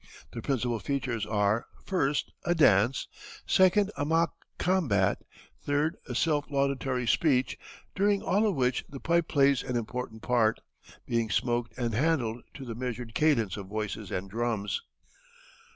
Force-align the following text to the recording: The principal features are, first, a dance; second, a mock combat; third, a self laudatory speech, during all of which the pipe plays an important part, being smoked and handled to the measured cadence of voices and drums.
The 0.31 0.41
principal 0.41 0.79
features 0.79 1.27
are, 1.27 1.67
first, 1.85 2.31
a 2.43 2.55
dance; 2.55 3.07
second, 3.45 3.91
a 3.95 4.03
mock 4.03 4.33
combat; 4.57 5.19
third, 5.63 5.95
a 6.07 6.15
self 6.15 6.49
laudatory 6.49 7.05
speech, 7.05 7.55
during 7.93 8.23
all 8.23 8.47
of 8.47 8.55
which 8.55 8.83
the 8.89 8.99
pipe 8.99 9.27
plays 9.27 9.61
an 9.61 9.77
important 9.77 10.23
part, 10.23 10.59
being 11.05 11.29
smoked 11.29 11.77
and 11.77 11.93
handled 11.93 12.41
to 12.55 12.65
the 12.65 12.73
measured 12.73 13.13
cadence 13.13 13.57
of 13.57 13.67
voices 13.67 14.09
and 14.09 14.27
drums. 14.31 14.81